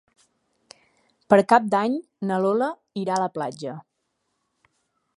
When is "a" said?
3.19-3.23